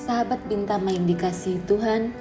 Sahabat 0.00 0.40
Bintang 0.48 0.88
yang 0.88 1.04
dikasihi 1.04 1.60
Tuhan, 1.68 2.16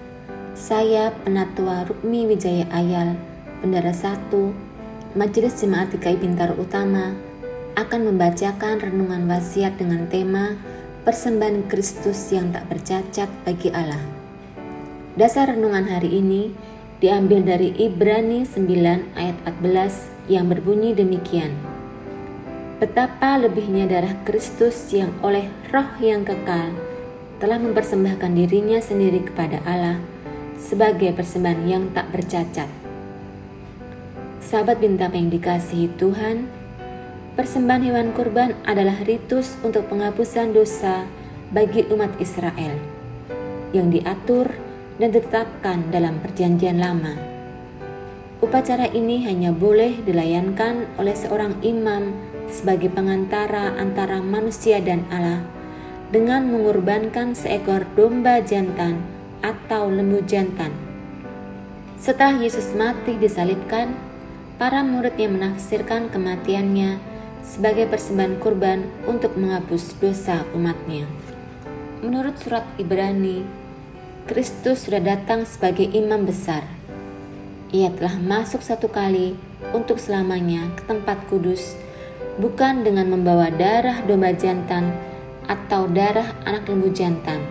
saya 0.52 1.16
Penatua 1.24 1.88
Rukmi 1.88 2.28
Wijaya 2.28 2.68
Ayal, 2.76 3.16
Bendara 3.64 3.96
1, 3.96 5.16
Majelis 5.16 5.56
Jemaat 5.64 5.96
DKI 5.96 6.20
Bintaro 6.20 6.60
Utama, 6.60 7.16
akan 7.80 8.12
membacakan 8.12 8.84
renungan 8.84 9.32
wasiat 9.32 9.80
dengan 9.80 10.12
tema 10.12 10.60
Persembahan 11.08 11.72
Kristus 11.72 12.20
yang 12.36 12.52
tak 12.52 12.68
bercacat 12.68 13.32
bagi 13.48 13.72
Allah. 13.72 14.04
Dasar 15.16 15.56
renungan 15.56 15.88
hari 15.88 16.20
ini 16.20 16.52
diambil 17.00 17.48
dari 17.48 17.72
Ibrani 17.80 18.44
9 18.44 19.16
ayat 19.16 19.40
14 19.48 20.28
yang 20.28 20.52
berbunyi 20.52 20.92
demikian. 20.92 21.56
Betapa 22.84 23.40
lebihnya 23.40 23.88
darah 23.88 24.20
Kristus 24.28 24.92
yang 24.92 25.16
oleh 25.24 25.48
roh 25.72 25.88
yang 26.04 26.28
kekal 26.28 26.90
telah 27.40 27.56
mempersembahkan 27.56 28.36
dirinya 28.36 28.84
sendiri 28.84 29.24
kepada 29.24 29.64
Allah 29.64 30.04
sebagai 30.60 31.16
persembahan 31.16 31.64
yang 31.64 31.84
tak 31.96 32.12
bercacat. 32.12 32.68
Sahabat 34.44 34.84
bintang 34.84 35.16
yang 35.16 35.32
dikasihi 35.32 35.88
Tuhan, 35.96 36.52
persembahan 37.40 37.84
hewan 37.88 38.12
kurban 38.12 38.60
adalah 38.68 39.00
ritus 39.08 39.56
untuk 39.64 39.88
penghapusan 39.88 40.52
dosa 40.52 41.08
bagi 41.56 41.88
umat 41.88 42.12
Israel 42.20 42.76
yang 43.72 43.88
diatur 43.88 44.52
dan 45.00 45.16
ditetapkan 45.16 45.96
dalam 45.96 46.20
perjanjian 46.20 46.76
lama. 46.76 47.16
Upacara 48.44 48.92
ini 48.92 49.24
hanya 49.24 49.56
boleh 49.56 50.04
dilayankan 50.04 51.00
oleh 51.00 51.16
seorang 51.16 51.56
imam 51.64 52.12
sebagai 52.52 52.92
pengantara 52.92 53.80
antara 53.80 54.20
manusia 54.20 54.84
dan 54.84 55.08
Allah 55.12 55.59
dengan 56.10 56.50
mengorbankan 56.50 57.38
seekor 57.38 57.86
domba 57.94 58.42
jantan 58.42 58.98
atau 59.46 59.94
lembu 59.94 60.26
jantan. 60.26 60.74
Setelah 62.02 62.42
Yesus 62.42 62.74
mati 62.74 63.14
disalibkan, 63.14 63.94
para 64.58 64.82
murid 64.82 65.16
yang 65.22 65.38
menafsirkan 65.38 66.10
kematiannya 66.10 66.98
sebagai 67.46 67.88
persembahan 67.88 68.42
kurban 68.42 68.90
untuk 69.06 69.38
menghapus 69.38 69.96
dosa 70.02 70.44
umatnya. 70.58 71.06
Menurut 72.02 72.36
surat 72.42 72.66
Ibrani, 72.82 73.46
Kristus 74.26 74.90
sudah 74.90 75.04
datang 75.04 75.46
sebagai 75.46 75.88
imam 75.94 76.26
besar. 76.26 76.66
Ia 77.70 77.94
telah 77.94 78.18
masuk 78.18 78.66
satu 78.66 78.90
kali 78.90 79.38
untuk 79.78 80.02
selamanya 80.02 80.74
ke 80.74 80.90
tempat 80.90 81.22
kudus, 81.30 81.78
bukan 82.42 82.82
dengan 82.82 83.14
membawa 83.14 83.54
darah 83.54 84.02
domba 84.08 84.34
jantan 84.34 85.09
atau 85.50 85.90
darah 85.90 86.38
anak 86.46 86.70
lembu 86.70 86.94
jantan, 86.94 87.42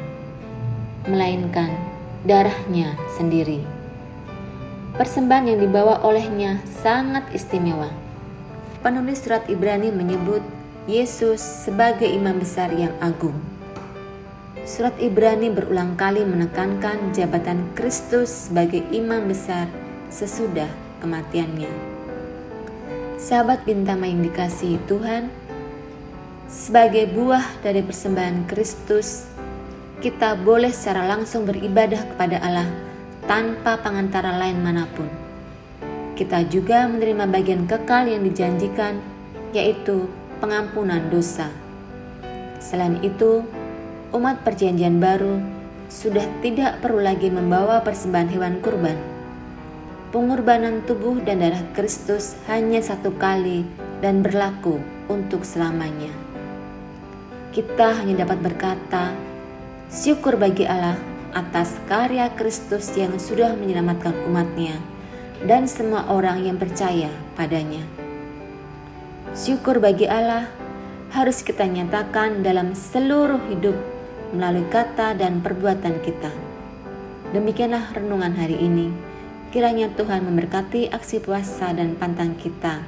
melainkan 1.11 1.75
darahnya 2.23 2.95
sendiri. 3.19 3.67
Persembahan 4.95 5.51
yang 5.51 5.59
dibawa 5.59 6.03
olehnya 6.07 6.63
sangat 6.83 7.27
istimewa. 7.35 7.91
Penulis 8.79 9.19
surat 9.19 9.43
Ibrani 9.51 9.91
menyebut 9.91 10.43
Yesus 10.87 11.43
sebagai 11.43 12.07
imam 12.07 12.39
besar 12.39 12.71
yang 12.71 12.95
agung. 13.03 13.35
Surat 14.63 14.95
Ibrani 15.03 15.51
berulang 15.51 15.99
kali 15.99 16.23
menekankan 16.23 17.11
jabatan 17.11 17.75
Kristus 17.75 18.49
sebagai 18.49 18.87
imam 18.95 19.27
besar 19.27 19.67
sesudah 20.13 20.71
kematiannya. 21.03 21.71
Sahabat 23.19 23.67
bintang 23.67 24.07
yang 24.07 24.23
dikasihi 24.23 24.79
Tuhan, 24.87 25.33
sebagai 26.49 27.05
buah 27.13 27.61
dari 27.61 27.85
persembahan 27.85 28.49
Kristus, 28.49 29.29
kita 30.01 30.33
boleh 30.41 30.73
secara 30.73 31.05
langsung 31.05 31.45
beribadah 31.45 32.09
kepada 32.09 32.41
Allah 32.41 32.69
tanpa 33.29 33.77
pengantara 33.85 34.33
lain 34.41 34.65
mana 34.65 34.89
pun. 34.97 35.07
Kita 36.17 36.49
juga 36.49 36.89
menerima 36.89 37.29
bagian 37.29 37.69
kekal 37.69 38.09
yang 38.09 38.25
dijanjikan, 38.25 38.99
yaitu 39.53 40.09
pengampunan 40.41 41.05
dosa. 41.13 41.53
Selain 42.59 42.97
itu, 43.05 43.45
umat 44.17 44.43
Perjanjian 44.43 44.99
Baru 44.99 45.39
sudah 45.93 46.25
tidak 46.41 46.81
perlu 46.81 47.05
lagi 47.05 47.29
membawa 47.29 47.85
persembahan 47.85 48.33
hewan 48.33 48.57
kurban. 48.65 48.99
Pengorbanan 50.09 50.89
tubuh 50.89 51.21
dan 51.21 51.45
darah 51.45 51.63
Kristus 51.77 52.41
hanya 52.49 52.81
satu 52.81 53.13
kali 53.21 53.69
dan 54.01 54.25
berlaku 54.25 54.81
untuk 55.13 55.45
selamanya 55.45 56.28
kita 57.49 58.05
hanya 58.05 58.25
dapat 58.29 58.45
berkata, 58.45 59.17
syukur 59.89 60.37
bagi 60.37 60.69
Allah 60.69 61.01
atas 61.33 61.77
karya 61.89 62.29
Kristus 62.37 62.93
yang 62.97 63.17
sudah 63.17 63.57
menyelamatkan 63.57 64.13
umatnya 64.29 64.77
dan 65.45 65.65
semua 65.65 66.05
orang 66.13 66.45
yang 66.45 66.61
percaya 66.61 67.09
padanya. 67.39 67.85
Syukur 69.33 69.81
bagi 69.81 70.05
Allah 70.05 70.51
harus 71.15 71.41
kita 71.41 71.65
nyatakan 71.65 72.45
dalam 72.45 72.77
seluruh 72.77 73.41
hidup 73.49 73.77
melalui 74.37 74.67
kata 74.69 75.17
dan 75.17 75.41
perbuatan 75.41 76.05
kita. 76.05 76.33
Demikianlah 77.33 77.93
renungan 77.97 78.37
hari 78.37 78.61
ini. 78.61 78.93
Kiranya 79.49 79.89
Tuhan 79.97 80.29
memberkati 80.29 80.93
aksi 80.93 81.25
puasa 81.25 81.73
dan 81.73 81.97
pantang 81.97 82.37
kita 82.37 82.85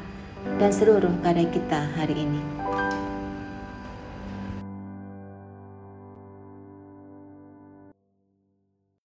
dan 0.60 0.71
seluruh 0.72 1.12
karya 1.25 1.48
kita 1.48 1.88
hari 1.97 2.28
ini. 2.28 2.59